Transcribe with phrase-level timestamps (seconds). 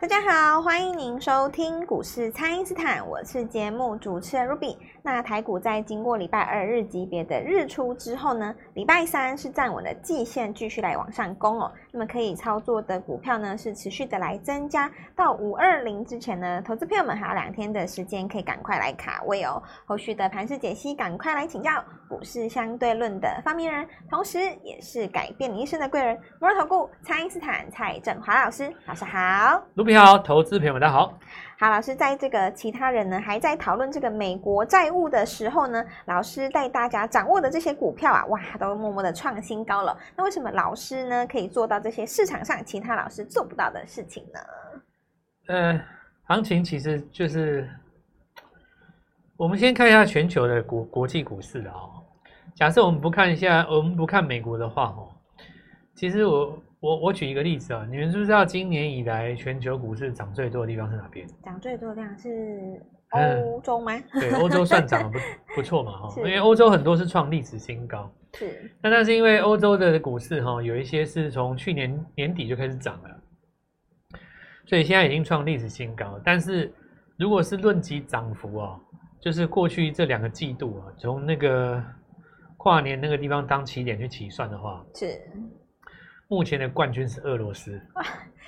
[0.00, 4.74] 大家好，欢迎您收听股市蔡因斯坦，我是节目主持人 Ruby。
[5.02, 11.70] 那台股在经过礼拜二日级别的日出之后呢，礼拜三是站稳了季线，继续来往上攻哦。
[11.92, 19.62] 那么可以操作的股票呢，是持续的来增加到五二零之前呢，投资朋友们还有两天的时间，可以赶快来卡位哦。
[19.84, 21.70] 后续的盘势解析，赶快来请教
[22.08, 29.62] 股市相对论的发明人，同时也是改变你一生的贵人——摩尔投顾蔡因斯坦蔡振华老师，老师好。
[29.90, 31.18] 你好，投资朋友们，大家好。
[31.58, 39.98] 好，老师，在这个其他人呢还在讨论这个美国债务的时候呢，老师带大家掌握的这些股票啊，哇，都默默的创新高了。
[40.14, 44.38] 那为什么老师呢可以做到这些市场上其他老师做不到的事情呢？
[45.48, 45.80] 呃，
[46.22, 47.68] 行情其实就是，
[49.36, 51.90] 我们先看一下全球的国国际股市啊、哦。
[52.54, 55.10] 假设我们不看一下，我们不看美国的话哦，
[55.96, 56.56] 其实我。
[56.80, 61.26] 我我举一个例子啊，你们知不知道今年以来全球股市涨最多的地方是哪边？
[61.44, 63.92] 涨最多的量是欧洲吗？
[63.96, 65.18] 嗯、 对，欧洲算涨得不
[65.56, 68.10] 不错嘛哈，因为欧洲很多是创历史新高。
[68.34, 68.70] 是。
[68.82, 73.10] 那那是因为欧洲的股市哈，有一些是从去年年底就开始涨了，
[74.66, 76.18] 所以现在已经创历史新高。
[76.24, 76.72] 但是
[77.18, 78.80] 如果是论及涨幅啊，
[79.20, 81.82] 就是过去这两个季度啊，从那个
[82.56, 85.20] 跨年那个地方当起点去起算的话，是。
[86.30, 87.82] 目前的冠军是俄罗斯，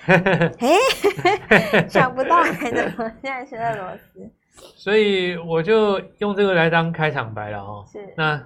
[0.07, 4.31] 哎 想不到还怎么现在是俄罗斯？
[4.79, 7.85] 所以我就用这个来当开场白了哦。
[7.91, 8.41] 是，那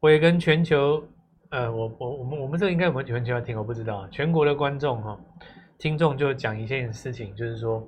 [0.00, 1.06] 我也跟全球，
[1.50, 3.58] 呃，我我我们我们这个应该有没有全球要听？
[3.58, 5.20] 我不知道，全国的观众哈，
[5.76, 7.86] 听众就讲一件事情，就是说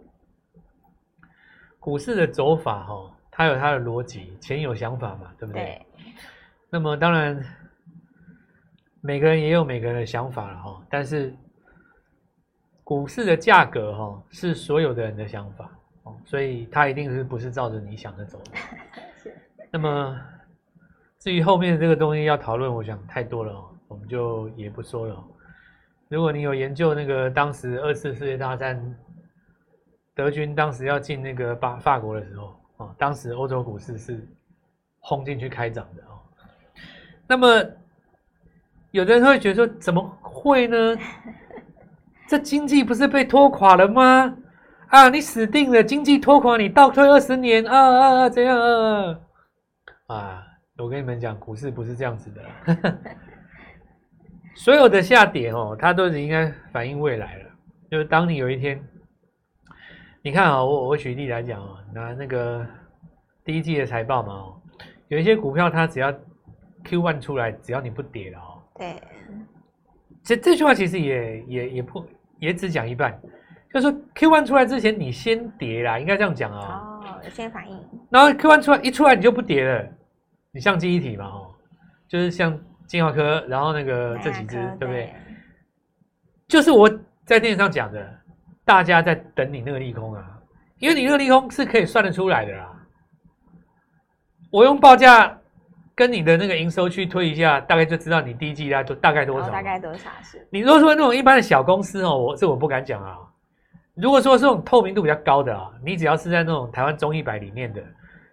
[1.81, 5.63] 股市的走法哈，它有它的逻辑，钱有想法嘛，对不对？
[5.63, 5.87] 对。
[6.69, 7.43] 那么当然。
[9.07, 11.33] 每个人也有每个人的想法了哈，但是
[12.83, 15.71] 股市的价格哈是所有的人的想法
[16.03, 19.31] 哦，所以它一定是不是照着你想的走的。
[19.71, 20.21] 那么
[21.21, 25.25] 至于后面的这个东西要讨论，我想太多了哦，我们就也不说了。
[26.09, 28.99] 如果你有研究那个当时二次世界大战
[30.17, 34.29] 德军当时要进那个法法国的时候啊，当时欧洲股市是
[34.99, 36.19] 轰进去开涨的哦。
[37.29, 37.47] 那么。
[38.97, 40.97] 有的人会觉得说，怎么会呢？
[42.27, 44.35] 这经济不是被拖垮了吗？
[44.89, 45.85] 啊，你死定了！
[45.85, 48.29] 经济拖垮你，倒退二十年啊啊啊！
[48.31, 49.21] 怎样啊？
[50.07, 50.47] 啊，
[50.79, 52.99] 我跟你们讲，股市不是这样子的。
[54.57, 57.51] 所有的下跌哦，它都是应该反映未来了。
[57.91, 58.83] 就是当你有一天，
[60.23, 62.67] 你看啊，我我举例来讲啊，拿那个
[63.45, 64.57] 第一季的财报嘛哦，
[65.09, 66.11] 有一些股票它只要
[66.83, 68.56] Q one 出来，只要你不跌了哦。
[68.79, 69.03] 对，
[70.23, 72.05] 这这句话其实也也也不
[72.39, 73.19] 也只讲一半，
[73.73, 77.01] 就是说 Q one 出来之前你先跌啦，应该这样讲啊。
[77.03, 77.83] 哦，有先反应。
[78.11, 79.89] 然后 Q one 出来一出来你就不跌了，
[80.53, 81.55] 你像记忆体嘛，哦，
[82.07, 85.15] 就是像金华科，然后那个这几只，对不对？
[86.47, 86.89] 就是我
[87.25, 88.21] 在电视上讲的，
[88.65, 90.39] 大家在等你那个利空啊，
[90.81, 92.73] 因为你那个利空是可以算得出来的啦。
[94.51, 95.39] 我用报价。
[95.97, 99.49] 跟你的那个营收去推一下，大概就知道你第一季大概大概多少。
[99.49, 100.47] 大概多少是？
[100.51, 103.17] 你如果说那种一般的小公司哦，我这我不敢讲啊。
[103.95, 107.83] 如果说是这种透明度比较高的啊，你只要是在那种台湾中一百里面的，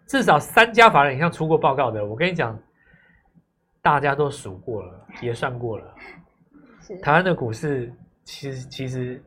[0.05, 2.59] 至少三家法人以上出过报告的，我跟你讲，
[3.81, 5.95] 大家都数过了，也算过了。
[6.85, 6.97] 是。
[6.97, 7.93] 台湾的股市
[8.25, 9.23] 其实其实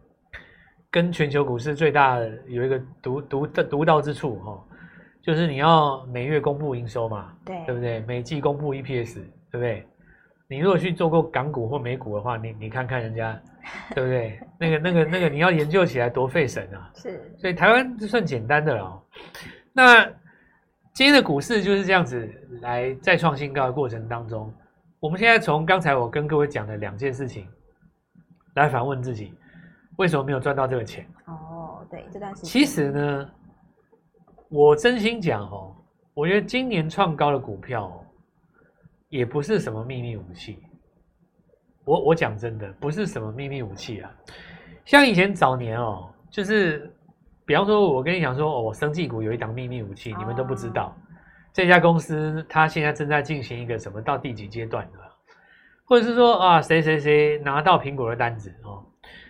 [0.91, 4.62] 跟全球股市最大的有一个独独的独到之处哈。
[5.26, 7.98] 就是你要每月公布营收嘛，对，对不对？
[8.03, 9.16] 每季公布 EPS，
[9.50, 9.84] 对不对？
[10.47, 13.37] 你如果去做过港股或美股的话，你你看看人家，
[13.92, 14.38] 对不对？
[14.56, 16.88] 那个那个那个你要研究起来多费神啊！
[16.94, 19.03] 是，所以台湾就算简单的了哦。
[19.72, 20.04] 那
[20.92, 22.32] 今天的股市就是这样子
[22.62, 24.55] 来再创新高的过程当中，
[25.00, 27.49] 我们现在从刚才我跟各位讲的两件事情
[28.55, 29.34] 来反问自己，
[29.96, 31.05] 为什么没有赚到这个钱？
[31.25, 33.28] 哦，对，这段时间其实呢。
[34.56, 35.76] 我真心讲哦，
[36.14, 37.93] 我觉得今年创高的股票，
[39.11, 40.58] 也不是什么秘密武器。
[41.85, 44.11] 我我讲真的，不是什么秘密武器啊。
[44.87, 46.91] 像以前早年哦，就是
[47.44, 50.97] 比方说，我跟你讲说，哦，生技股有一档秘密武器，你们都不知道。
[51.52, 54.99] 这家公司它现在正在进行一个什么到第几阶段的，
[55.85, 58.82] 或者是说啊，谁谁谁拿到苹果的单子哦，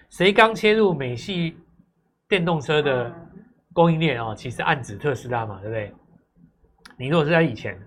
[0.09, 1.57] 谁刚切入美系
[2.29, 3.13] 电动车的。
[3.77, 5.93] 供应链哦，其实暗指特斯拉嘛，对不对？
[6.97, 7.79] 你如果是在以前，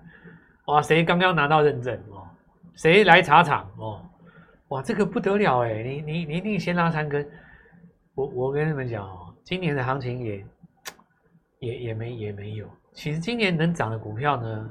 [0.67, 2.27] 哇，谁刚刚拿到认证哦？
[2.75, 4.05] 谁来查厂哦？
[4.67, 5.81] 哇，这个不得了哎！
[5.81, 7.27] 你你你一定先拉三根。
[8.13, 10.45] 我我跟你们讲哦，今年的行情也
[11.57, 12.69] 也也没也没有。
[12.93, 14.69] 其实今年能涨的股票呢，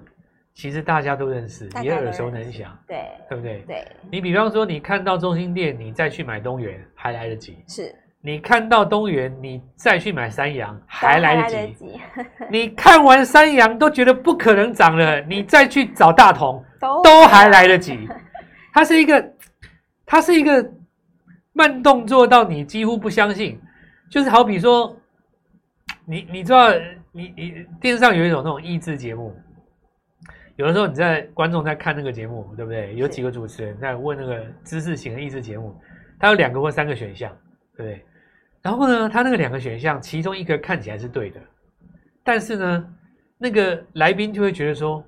[0.54, 3.64] 其实大家都认识，也耳熟能详，对对不对？
[3.66, 3.84] 对。
[4.08, 7.64] 你比方说，你看到中心店，你再去买东元还来得及。
[7.66, 7.92] 是。
[8.20, 11.56] 你看到东元，你再去买三羊还来得及。
[11.56, 12.00] 得及
[12.50, 18.08] 你看完三羊都觉得不可能涨了， 你再去找大同都都还来得及。
[18.72, 19.32] 它是一个，
[20.04, 20.72] 它是一个
[21.52, 23.60] 慢动作到你几乎不相信，
[24.10, 24.96] 就是好比说，
[26.04, 26.68] 你你知道。
[27.10, 29.34] 你你电视上有一种那种益智节目，
[30.56, 32.94] 有的时候你在观众在看那个节目，对不对？
[32.94, 35.74] 有几个主持人在问那个知识型的益智节目，
[36.20, 37.34] 他有两个或三个选项，
[37.78, 38.04] 对不对？
[38.60, 41.40] 然后呢，他那个两个选项，其中一个看起来是对的，
[42.24, 42.84] 但是呢，
[43.38, 45.02] 那个来宾就会觉得说，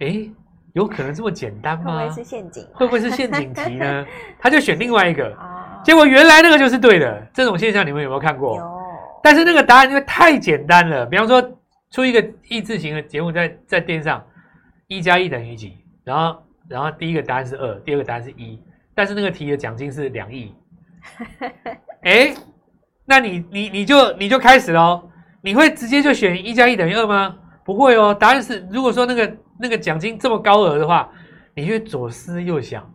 [0.00, 0.26] 哎，
[0.72, 1.98] 有可能这么简单吗？
[1.98, 2.66] 会不会是陷阱？
[2.72, 4.06] 会不会是陷阱题呢？
[4.38, 5.36] 他就选另外一个，
[5.84, 7.26] 结果原来那个就是对的。
[7.34, 8.56] 这种现象你们有没有看过？
[8.56, 8.82] 有。
[9.22, 11.42] 但是那个答案因为太简单了，比方说
[11.90, 14.24] 出一个益智型的节目在在电视上，
[14.86, 15.76] 一加一等于几？
[16.02, 18.58] 然后然后第一个答案是二，第二个答案是一，
[18.94, 20.54] 但是那个题的奖金是两亿。
[22.06, 22.32] 哎，
[23.04, 25.10] 那你你你就你就开始喽，
[25.42, 27.36] 你会直接就选一加一等于二吗？
[27.64, 31.10] 不会哦，答案是如果说那个那个奖金这么高额的话，
[31.52, 32.88] 你就左思右想，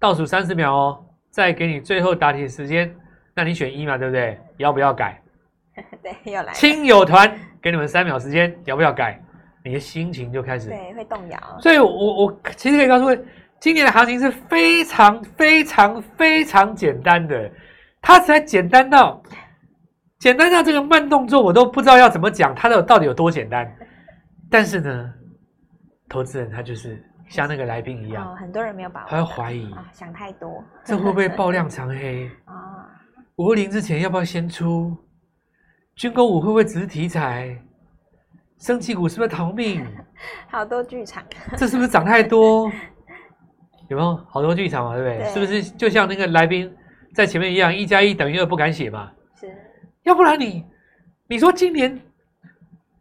[0.00, 2.92] 倒数三十秒哦，再给你最后答题的时间，
[3.32, 4.36] 那你选一嘛，对不对？
[4.56, 5.22] 要不要改？
[6.02, 7.32] 对，又来亲友团，
[7.62, 9.22] 给你们三秒时间，要不要改？
[9.64, 11.38] 你的心情就开始对，会动摇。
[11.60, 13.20] 所以我，我我其实可以告诉各位，
[13.60, 17.48] 今年的行情是非常非常非常简单的，
[18.00, 19.22] 它才简单到
[20.18, 23.70] 简单到这个慢动作我都不知道要怎么讲，它的到底有多简单。
[24.50, 25.14] 但是呢，
[26.08, 32.88] 投资人他就是像那个来宾一样，哦，很多人没有把握，他会怀疑，哦，想太多，这会不会爆量长黑 啊？
[33.36, 34.96] 五二零之前要不要先出？
[35.94, 37.56] 军工五会不会只是题材？
[38.58, 39.86] 升旗股是不是逃命？
[40.50, 41.22] 好多剧场，
[41.56, 42.72] 这是不是涨太多？
[43.88, 44.96] 有没有好多剧场嘛？
[44.96, 45.18] 对不对？
[45.18, 46.74] 对是不是就像那个来宾
[47.18, 49.10] 在前面一样，一加一等于二不敢写嘛？
[49.40, 49.52] 是。
[50.04, 50.64] 要不然你
[51.26, 52.00] 你说今年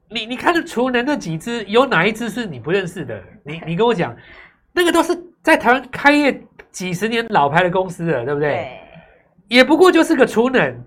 [0.10, 3.22] 你你看的储能那几只，有哪一只是你不认识的？
[3.46, 4.18] 你 你跟我讲，
[4.74, 6.42] 那个都是在台湾开业
[6.72, 8.50] 几十年老牌的公司了，对不对？
[8.50, 8.80] 对。
[9.50, 10.84] 也不过就是个储能。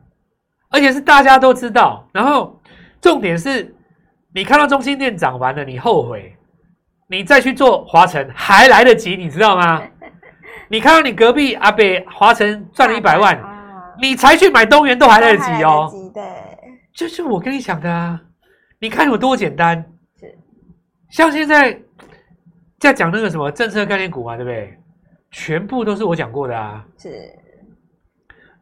[0.72, 2.60] 而且是大家都知道，然后
[3.00, 3.72] 重点是，
[4.34, 6.36] 你看到中心店涨完了，你后悔，
[7.06, 9.80] 你再去做华晨还来得及，你知道吗？
[10.70, 13.36] 你看到你隔壁阿北华晨赚了一百万，
[14.00, 15.90] 你才去买东元都还来得及哦。
[16.14, 16.22] 对，
[16.94, 18.20] 就是我跟你讲的啊，
[18.78, 19.84] 你看有多简单。
[20.16, 20.32] 是，
[21.10, 21.76] 像现在
[22.78, 24.78] 在讲那个什么政策概念股嘛，对不对？
[25.32, 26.86] 全部都是我讲过的啊。
[26.96, 27.28] 是，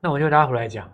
[0.00, 0.90] 那我就拉回来讲。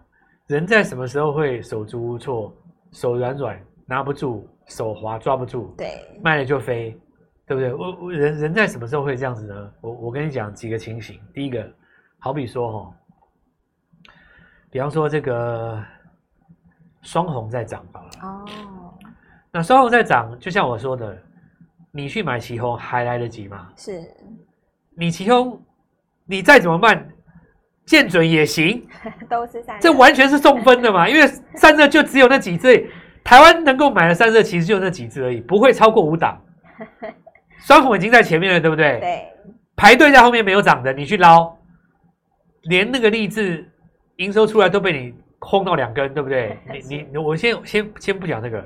[0.48, 2.52] 人在什么时候会手足无措、
[2.90, 3.56] 手软软
[3.86, 5.72] 拿不住、手滑抓不住？
[5.76, 5.94] 对，
[6.24, 7.00] 卖了就飞，
[7.46, 7.74] 对不对？
[7.74, 9.72] 我我人人在什么时候会这样子呢？
[9.80, 11.20] 我我跟你讲几个情形。
[11.32, 11.68] 第一个，
[12.18, 12.94] 好比说哈，
[14.70, 15.82] 比方说这个
[17.02, 18.00] 双红在涨吧。
[18.22, 18.44] 哦。
[19.50, 21.16] 那双红在涨，就像我说的，
[21.92, 23.68] 你去买旗红还来得及吗？
[23.76, 24.02] 是。
[24.96, 25.62] 你奇红，
[26.24, 27.08] 你再怎么慢。
[27.86, 28.88] 见准也行，
[29.28, 31.06] 都是散热，这完全是送分的嘛？
[31.10, 32.90] 因为散热就只有那几只，
[33.22, 36.40] 台湾能够买的散热其实就那几只而已，不会超过五档。
[37.64, 39.00] 双红已经在前面了，对不对？
[39.00, 39.26] 对，
[39.74, 41.56] 排队在后面没有涨的，你去捞，
[42.64, 43.68] 连那个励志
[44.16, 46.58] 营收出来都被你轰到两根，对不对？
[46.88, 48.62] 你你我先先先不讲那个，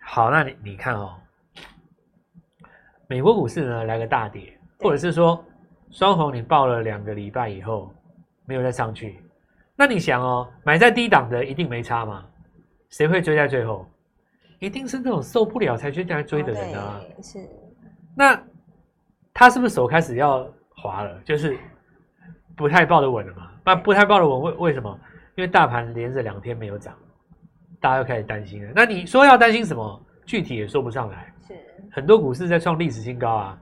[0.00, 1.14] 好，那你你看哦，
[3.06, 5.42] 美国股市呢来个大跌，或者是说
[5.90, 7.92] 双红你报了两个礼拜以后。
[8.48, 9.20] 没有再上去，
[9.76, 12.24] 那你想哦，买在低档的一定没差吗？
[12.88, 13.86] 谁会追在最后？
[14.58, 16.98] 一定是那种受不了才去这样追的人啊！
[16.98, 17.46] 哦、是，
[18.18, 18.42] 那
[19.32, 21.20] 他是不是手开始要滑了？
[21.24, 21.56] 就是
[22.56, 23.48] 不太抱得稳了嘛？
[23.64, 24.98] 那不太抱得稳，为为什么？
[25.36, 26.92] 因为大盘连着两天没有涨，
[27.80, 28.72] 大家又开始担心了。
[28.74, 30.02] 那你说要担心什么？
[30.26, 31.32] 具体也说不上来。
[31.46, 31.54] 是，
[31.92, 33.56] 很多股市在创历史新高啊。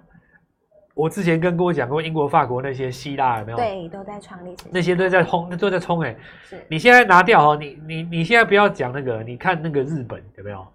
[0.94, 3.58] 我之前跟跟我讲过，英国、法国那些希腊有没有？
[3.58, 4.64] 对，都在创历史。
[4.72, 6.18] 那些都在冲，都在冲哎、欸。
[6.44, 6.66] 是。
[6.70, 10.66] 你现在拿掉哦，你你你现在不要讲那个，你看那个日本有没有？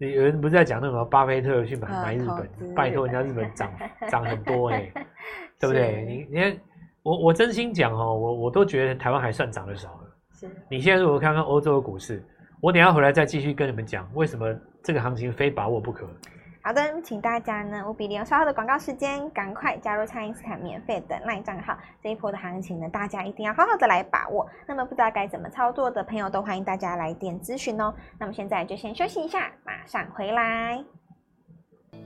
[0.00, 3.70] 你有人不是在讲那个巴菲特去买买日本，拜托人家日本涨
[4.08, 4.92] 涨很多哎、欸，
[5.60, 6.02] 对不对？
[6.06, 6.56] 你你看，
[7.02, 10.16] 我我真心讲哦，我我都觉得台湾还算涨得少了。
[10.32, 10.48] 是。
[10.70, 12.24] 你现在如果看看欧洲的股市，
[12.62, 16.08] 我等下回来再继续跟你们讲为什么这个行情非把握不可。
[16.62, 21.76] 好的，请大家呢务必利用稍后的广告时间，赶快加入蔡因斯坦免费的 LINE 账号。
[22.02, 24.46] 这一波的行情呢，大家一定要好好的来把握。
[24.66, 27.94] 那么不知道该怎么操作的朋友，都欢迎大家来电咨询哦。
[28.18, 30.84] 那么现在就先休息一下，马上回来。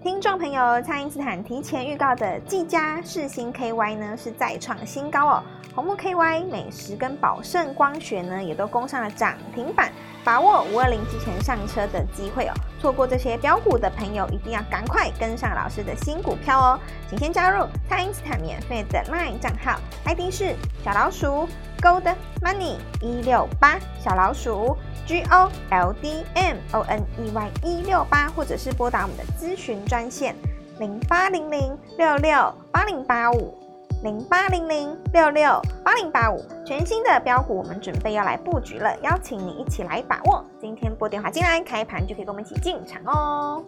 [0.04, 5.42] 听众朋友，蔡因斯坦提前预告的技嘉世芯 KY 呢，是再创新高哦。
[5.74, 9.90] 红木 KY、美食跟宝盛光学呢，也都攻上了涨停板。
[10.22, 16.78] 把握五二零之前上车的机会哦，错过这些标股的朋友，一定要赶快跟上老师的新股票哦。
[17.08, 21.48] 请先加入蔡因斯坦免费的 LINE 账号，ID 是小老鼠
[21.84, 24.74] Gold Money 一六八，小老鼠
[25.04, 30.34] G O L D M O N E Y 一六八，或者是拨打我们的咨询专线
[30.78, 33.54] 零八零零六六八零八五。
[34.02, 40.44] 零八零零六六八零八五，全新的标股，我们准备要来布局了，邀请你一起来把握。
[40.60, 43.64] 今天拨电话进来，开盘就可以跟我们一起进场哦。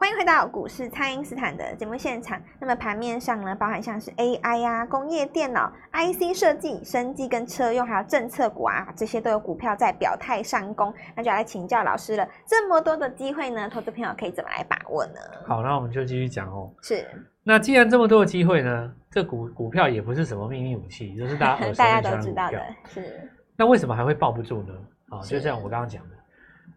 [0.00, 2.40] 欢迎回到股市，蔡因斯坦的节目现场。
[2.60, 10.94] 那么盘面上呢，包含像是 AI 啊、工业电脑、IC 设计、生技跟车用，还有政策股啊，这些都有股票在表态上攻。
[11.16, 15.14] 那就要来请教老师了，这么多的机会呢，投资朋友可以怎么来把握呢？
[15.44, 16.72] 好，那我们就继续讲哦。
[16.80, 17.04] 是。
[17.42, 21.72] 那既然这么多的机会呢，这股股票也不是什么秘密武器， 就是大家。
[21.72, 22.62] 大家都知道的。
[22.86, 23.28] 是。
[23.56, 24.74] 那为什么还会抱不住呢？
[25.08, 26.17] 啊，就像我刚刚讲的。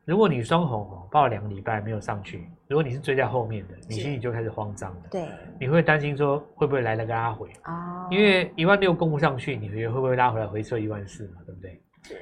[0.06, 5.02] 如果你双红哦，抱了两个礼拜没有上去，如果你是追在后面的，你心里就开始慌张了。
[5.12, 5.28] 对，
[5.60, 7.48] 你会担心说会不会来了个拉回？
[7.66, 11.42] 哦，因为一万六攻不上去，你觉得会不会拉回来回撤一万四嘛？
[11.46, 11.82] 对不对？
[12.04, 12.16] 是。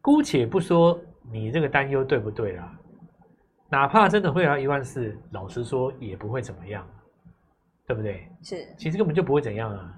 [0.00, 2.78] 姑且不说你这个担忧对不对啦，
[3.70, 6.86] 哪怕真的会来一万四，老实说也不会怎么样，
[7.86, 8.28] 对不对？
[8.42, 8.66] 是。
[8.76, 9.94] 其实根本就不会怎样啊。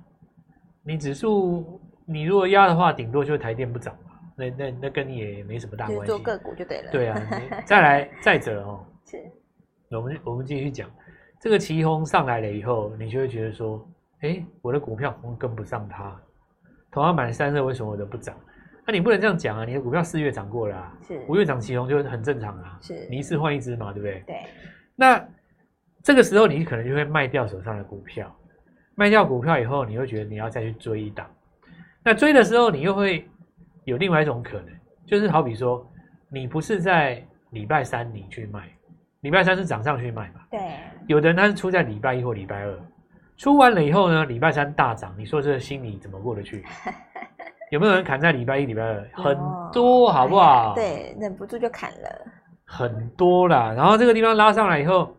[0.85, 3.97] 你指数你如果压的话，顶多就是台电不涨。
[4.37, 6.91] 那那那跟你也没什么大关系，做个股就对了。
[6.91, 7.21] 对啊，
[7.64, 9.17] 再来再者哦， 是，
[9.91, 10.91] 我们我们继续讲，
[11.41, 13.88] 这个奇红上来了以后，你就会觉得说，
[14.23, 16.21] 哎，我的股票跟不上它，
[16.91, 18.35] 同样买三热为什么我都不涨？
[18.87, 24.23] 那你不能这样讲啊，你的股票四月涨过了，啊，是五月涨奇红就很正常啊，是，你一次换一只嘛，对不对？
[24.26, 24.37] 对。
[24.97, 25.25] 那
[26.03, 28.35] 这个时候你可能就会卖掉手上的股票，
[28.97, 31.31] 卖掉股票以后，你会觉得你要再去追一档，
[32.03, 33.25] 那追的时候你又会。
[33.85, 34.69] 有另外一种可能，
[35.07, 35.87] 就是好比说，
[36.29, 38.69] 你不是在礼拜三你去卖，
[39.21, 40.41] 礼拜三是涨上去卖嘛？
[40.50, 40.61] 对。
[41.07, 42.79] 有的人他是出在礼拜一或礼拜二，
[43.37, 46.64] 出完了以后呢，礼拜三大涨，你说这心里怎么过得去？
[47.71, 49.09] 有没有人砍在礼拜一、礼拜二？
[49.12, 49.37] 很
[49.73, 50.75] 多，好不好？
[50.75, 52.26] 对，忍不住就砍了。
[52.64, 55.14] 很多啦，然后这个地方拉上来以后，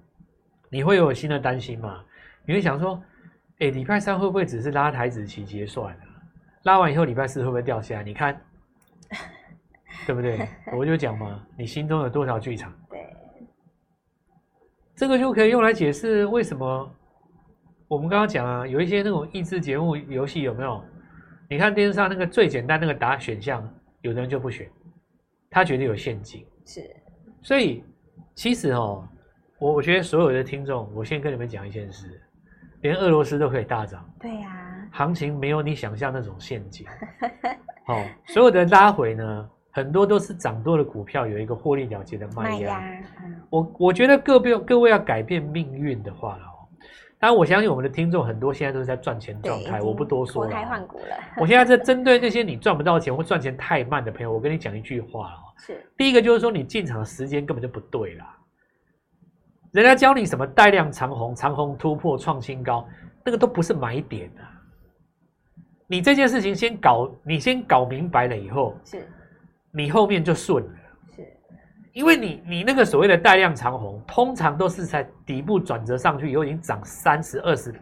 [0.70, 2.04] 你会有新的担心嘛？
[2.46, 3.00] 你会想说，
[3.60, 6.08] 哎，礼拜三会不会只是拉台子期结算啊？
[6.64, 8.04] 拉完以后礼拜四会不会掉下来？
[8.04, 8.40] 你看。
[10.06, 10.48] 对不对？
[10.78, 12.74] 我就讲嘛，你心中有多少剧场？
[12.90, 13.00] 对，
[14.96, 16.96] 这个就可以用来解释为什么
[17.88, 20.84] 我们刚刚讲啊，有一些那种益智节目游戏有没有？
[21.50, 23.68] 你看电视上那个最简单那个答选项，
[24.02, 24.70] 有的人就不选，
[25.50, 26.46] 他觉得有陷阱。
[26.66, 26.82] 是，
[27.44, 27.84] 所以
[28.34, 29.08] 其实哦，
[29.60, 32.22] 我我觉得所有的听众，我先跟你们讲一件事，
[32.82, 34.08] 连俄罗斯都可以大涨。
[34.20, 36.88] 对呀、啊，行情没有你想象那种陷阱。
[37.86, 42.80] 好、哦，所有的拉回呢，很多都是涨多的股票有一个获利了结的卖压。
[43.24, 46.66] 嗯、我我觉得各位各位要改变命运的话哦，
[47.20, 50.52] 当然我相信我们的听众很多现在都是在赚钱状态，我不多说了。
[50.52, 51.16] 脱胎换骨了。
[51.38, 55.54] 我现在在针对那些你赚不到钱或赚钱太慢的朋友，我跟你讲一句话哦。
[55.58, 55.86] 是。
[55.96, 58.38] 第一个就是说你进场的时间根本就不对啦。
[59.72, 62.88] 人家教你什么带量长红、长红突破创新高，
[63.24, 64.55] 那个都不是买点啊。
[65.88, 69.08] 你这件事情先搞，你先搞明白了以后，是，
[69.72, 70.70] 你后面就顺了。
[71.16, 71.22] 是，
[71.94, 77.74] 因为你你那个所谓的带量长红，通常都是在底部转折上去以后，已经涨三十、二十，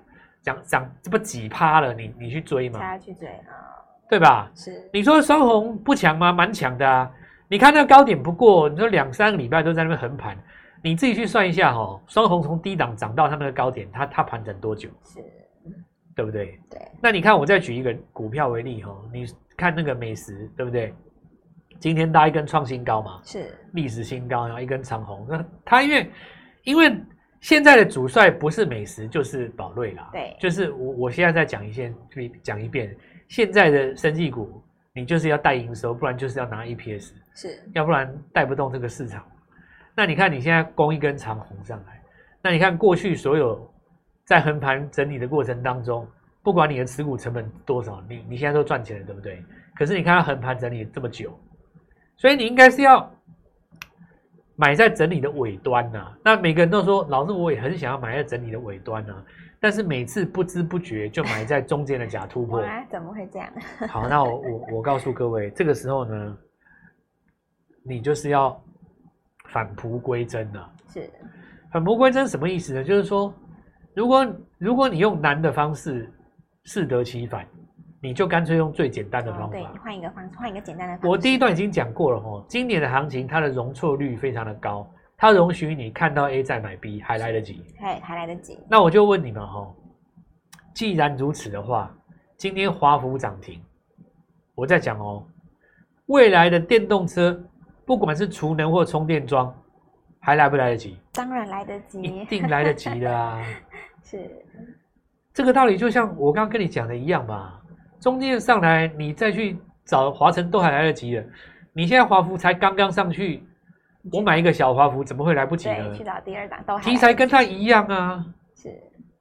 [0.41, 2.79] 涨涨这不几趴了，你你去追吗？
[2.79, 3.55] 他去追啊，
[4.09, 4.51] 对吧？
[4.53, 4.89] 是。
[4.91, 6.33] 你说双红不强吗？
[6.33, 7.09] 蛮强的啊！
[7.47, 10.37] 你看那个高点不过，你说两三个礼拜都在那边横盘，
[10.81, 14.89] 你自己去算一下哈、哦，双红从低档涨到它那个高点，它它盘整多久？
[15.03, 15.23] 是。
[16.15, 16.59] 对不对？
[16.69, 16.79] 对。
[17.01, 19.25] 那你看，我再举一个股票为例哈，你
[19.57, 20.93] 看那个美食，对不对？
[21.79, 25.25] 今天搭一根创新高嘛，是历史新高，然后一根长红。
[25.29, 26.11] 那它因为
[26.63, 26.95] 因为
[27.41, 31.95] 现在的主帅不是美食就是宝瑞啦，对，就是我我现在再讲一遍，
[32.41, 32.95] 讲一遍，
[33.27, 39.25] 现在的生技股，你就是要带营收，不然就是要拿 EPS，是，要不然带不动这个市场。
[39.93, 42.01] 那你看你现在攻一根长红上来，
[42.41, 43.72] 那你看过去所有。
[44.25, 46.07] 在横盘整理的过程当中，
[46.41, 49.43] 不管你的持股成本多少，你你现在都赚钱了，对不对？
[49.75, 51.37] 可是你看它横盘整理这么久，
[52.15, 53.11] 所以你应该是要
[54.55, 56.17] 买在整理的尾端呐、啊。
[56.23, 59.25] 那每个人都说，老师我也很想要买在整理的尾端啊，
[59.59, 62.63] 但是每次不知不觉就买在中间的假突破。
[62.89, 63.49] 怎么会这样？
[63.89, 66.37] 好，那我我我告诉各位，这个时候呢，
[67.83, 68.61] 你就是要
[69.49, 70.71] 返璞归真了。
[70.89, 71.09] 是，
[71.71, 72.83] 返璞归真什么意思呢？
[72.83, 73.33] 就是说，
[73.95, 76.11] 如果如果你用难的方式
[76.63, 77.47] 适得其反。
[78.05, 81.07] 你就干脆用最简单的方法，对，换一个方式，换一个简单的方式。
[81.07, 84.85] 我第一段已经讲过了哦，今年的行情它的容错率非常的高，
[85.15, 88.59] 它容许你看到 A 再买 B 还来得及，还还来得及。
[88.69, 89.73] 那我就问你们哈，
[90.73, 91.95] 既然如此的话，
[92.35, 93.63] 今天华孚涨停，
[94.53, 95.25] 我在讲哦，
[96.07, 97.41] 未来的电动车
[97.85, 99.55] 不管是储能或充电桩，
[100.25, 100.97] 还来不来得及？
[101.11, 103.43] 当然来得及，一定来得及的啊。
[104.01, 104.31] 是，
[105.33, 107.59] 这个道理就像我刚刚跟你讲的一样嘛。
[107.99, 111.25] 中间上来，你再去找华晨都还来得及的。
[111.73, 113.43] 你现在华孚才刚刚上去，
[114.13, 115.93] 我买一个小华孚怎么会来不及呢？
[115.93, 118.25] 去找第二档都还题材跟它一样啊，
[118.55, 118.69] 是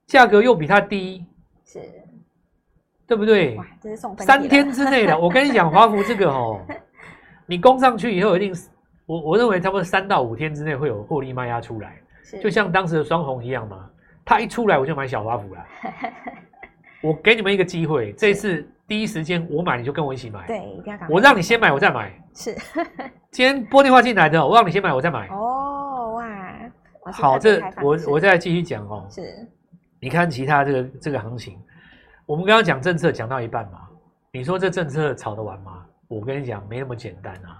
[0.07, 1.25] 价格又比它低，
[1.65, 1.81] 是，
[3.09, 3.57] 对不对？
[3.57, 6.61] 哇，这是送三天之内的，我跟你讲，华孚这个哦，
[7.47, 8.55] 你攻上去以后一定，
[9.07, 11.97] 我我认为差不多三到五天之内会有获利卖压出来，
[12.43, 13.91] 就像当时的双红一样嘛，
[14.25, 15.65] 它一出来我就买小华府了。
[17.03, 20.47] 我给你们一个机会，这次第一时间我买，你就跟我一起买。
[20.47, 22.13] 对，一定要我让你先买，我再买。
[22.33, 22.57] 是。
[23.33, 25.27] 今天拨电话进来的，我让你先买，我再买。
[25.29, 27.13] 哦哇！
[27.13, 29.05] 好，这我我再继续讲哦。
[29.11, 29.49] 是。
[29.99, 31.59] 你看其他这个这个行情，
[32.25, 33.81] 我们刚刚讲政策讲到一半嘛，
[34.31, 35.85] 你说这政策炒得完吗？
[36.07, 37.59] 我跟你讲，没那么简单啊。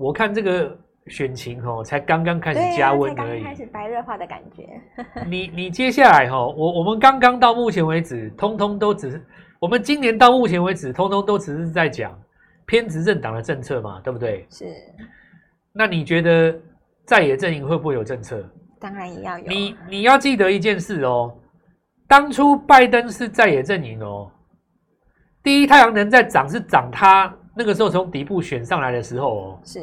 [0.00, 0.76] 我看这个。
[1.06, 4.80] 选情哦，才刚刚开始加温而已，开始白热化的感觉。
[5.26, 9.20] 你你接下来哈，我我们刚刚到目前为止，通通都只是
[9.58, 12.16] 我们今年到目前为止，通通都只是在讲
[12.66, 14.46] 偏执政党的政策嘛，对不对？
[14.50, 14.66] 是。
[15.72, 16.54] 那你觉得
[17.06, 18.44] 在野阵营会不会有政策？
[18.78, 19.46] 当然也要有。
[19.46, 21.34] 你你要记得一件事哦，
[22.06, 24.30] 当初拜登是在野阵营哦，
[25.42, 29.80] 第一太阳能在涨是涨，他那个时候从底部选上来的时候哦，是。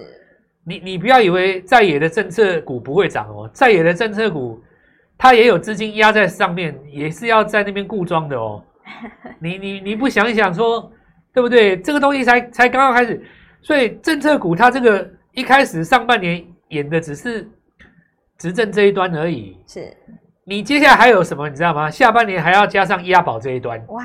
[0.65, 4.59] 你你不要以为在野的政策股不会涨哦，在野的政策股，
[5.15, 8.63] 它也有资金压在上面，也是要在那边固装的哦。
[9.39, 10.91] 你你你不想一想说，
[11.31, 11.79] 对不对？
[11.79, 13.23] 这个东西才才刚刚开始，
[13.61, 17.47] 所以政策股它这个一开始上半年演的只是
[18.39, 19.55] 执政这一端而已。
[19.67, 19.95] 是，
[20.43, 21.47] 你接下来还有什么？
[21.47, 21.91] 你知道吗？
[21.91, 23.79] 下半年还要加上押宝这一端。
[23.87, 24.03] 哇，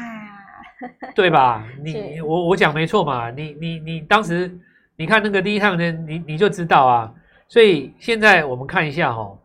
[1.14, 1.66] 对吧？
[1.82, 3.30] 你我我讲没错嘛？
[3.30, 4.58] 你你你当时。
[4.94, 7.12] 你看那个第一趟呢，你你就知道啊。
[7.48, 9.38] 所以现在我们看一下哈、哦，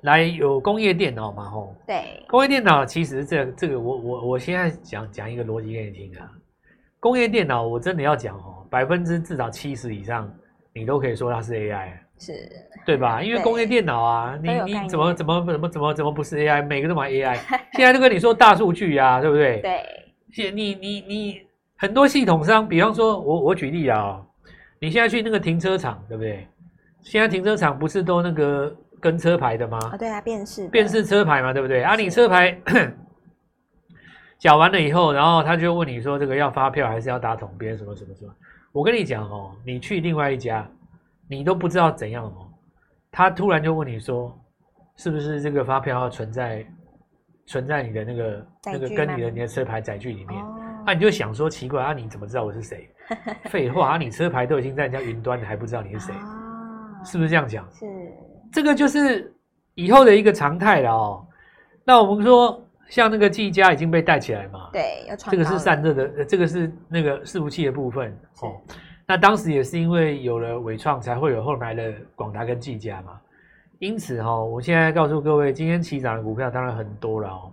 [0.00, 1.76] 来有工业电脑嘛吼？
[1.86, 6.32] 对，工业电脑其实这个、这个我我我现在讲讲一个逻辑给你听啊。
[6.98, 10.28] 工业电脑我真的要讲哦，百分之至少七十以上，
[10.72, 12.32] 你都可以说它是 AI，是，
[12.84, 13.22] 对吧？
[13.22, 16.64] 因为工业电脑啊，你你怎么怎么怎么怎么怎么不是 AI？
[16.66, 17.36] 每个都买 AI，
[17.74, 19.60] 现在都跟你说大数据啊，对不对？
[19.60, 19.82] 对，
[20.32, 21.04] 现你你你。
[21.08, 21.42] 你
[21.78, 24.18] 很多系统商，比方说我我举例啊，
[24.80, 26.48] 你现在去那个停车场，对不对？
[27.02, 29.78] 现在停车场不是都那个跟车牌的吗？
[29.92, 31.82] 啊，对啊，辨识辨识车牌嘛，对不对？
[31.82, 32.58] 啊，你车牌
[34.40, 38.32] 缴完了以后，然后他就问你说，这个要发票还是要打统编，什么什么什么？
[38.72, 40.66] 我跟你讲哦，你去另外一家，
[41.28, 42.48] 你都不知道怎样哦，
[43.10, 44.36] 他突然就问你说，
[44.96, 46.66] 是不是这个发票要存在
[47.46, 50.42] 存在你的那个那个跟你的你的车牌载具里面？
[50.42, 51.92] 哦那、啊、你就想说奇怪啊？
[51.92, 52.88] 你怎么知道我是谁？
[53.46, 53.98] 废话啊！
[53.98, 56.12] 你车牌都已经在人家云端了，还不知道你是谁？
[56.14, 57.68] 哦、是不是这样讲？
[57.72, 57.84] 是，
[58.52, 59.34] 这个就是
[59.74, 61.26] 以后的一个常态了哦。
[61.82, 64.70] 那我们说，像那个技嘉已经被带起来嘛？
[64.72, 68.54] 对，这个是散热的，这个是那个伺服器的部分哦。
[69.06, 73.20] 那当时也是因为有了伟创，才会有后来的广达跟技嘉嘛。
[73.78, 77.52] 因此哈、哦，我现在告诉各位，今天起涨的股票当然很多了哦。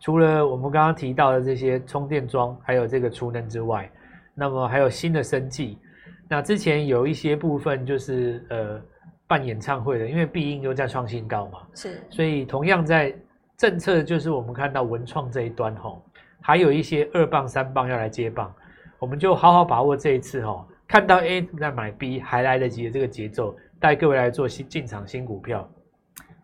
[0.00, 3.90] 除了我们刚刚提到的这些充电桩，还有这个储能之外，
[4.34, 5.76] 那么还有新的生计。
[6.28, 8.80] 那之前有一些部分就是呃
[9.26, 12.00] 办演唱会的，因为必应又在创新高嘛，是。
[12.08, 13.12] 所以同样在
[13.56, 16.00] 政策，就是我们看到文创这一端吼，
[16.40, 18.54] 还有一些二棒三棒要来接棒，
[19.00, 25.70] 我们就好好把握这一次吼，看到 A 在买 B 还来得及的这个节奏，带各位来做新进场新股票。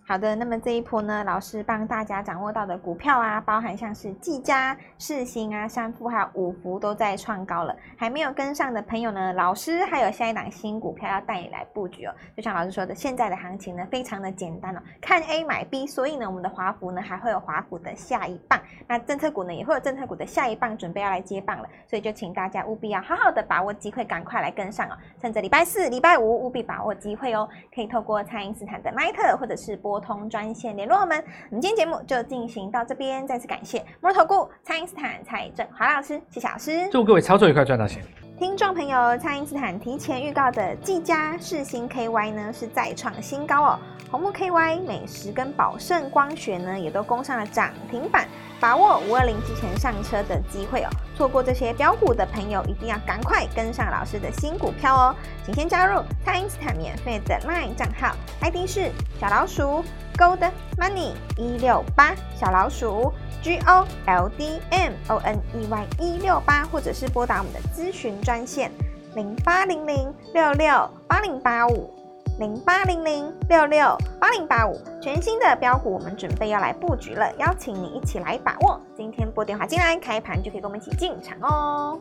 [0.06, 7.74] 好的，那么这一波呢，老师帮大家掌握到的股票啊，包含像是技嘉、世星啊、三富还有五福都在创高了。
[7.96, 12.12] 还没有跟上的朋友呢，老师还有下一档新股票要带你来布局哦。
[12.36, 21.66] 就像老师说的，现在的行情呢非常的简单哦，看 A 买 B，所以呢，我们的华孚呢还会有华孚的下一棒，那政策股呢也会有政策股的下一棒准备要来接棒了。
[21.88, 24.98] 所以就请大家务必要好好的把握机会，赶快来跟上哦。
[25.18, 30.74] 趁着礼拜四、礼拜五务必把握机会哦，可以透过蔡因斯坦的 Line 或者是拨通专线。
[30.76, 31.16] 联络我们，
[31.50, 33.24] 我们今天节目就进行到这边。
[33.24, 36.88] 再次感谢摩尔投顾蔡因斯坦蔡振华老师，谢谢老师。
[36.90, 38.02] 祝各位操作愉快，赚到钱。
[38.36, 43.78] 听众朋友，蔡因斯坦提前预告的技嘉、世新 KY 呢是再创新高哦。
[44.10, 48.26] 红木 KY、美食跟宝盛光学呢也都攻上了涨停板，
[48.64, 50.88] 把握五二零之前上车的机会哦。
[51.14, 55.14] 错过这些标股的朋友，一定要赶快跟上老师的新股票哦。
[55.44, 59.84] 请先加入蔡因斯坦免费的 LINE 账号，ID 是小老鼠。
[60.16, 68.70] Gold Money 一六八小老鼠 G O L D M O N E Y 一六八，或者是拨打我们的咨询专线
[69.14, 71.92] 零八零零六六八零八五
[72.36, 78.80] 零八零零六六八零八五，全新的标股我们准备要来布局了，邀请你一起来把握。
[78.96, 82.00] 今天拨电话进来，开盘就可以跟我们一起进场哦。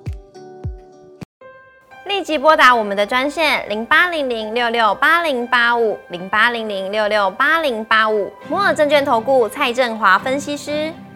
[2.06, 10.92] 立即拨打我们的专线零八零零六六八零八五零八零零六六八零八五摩尔证券投顾蔡振华分析师。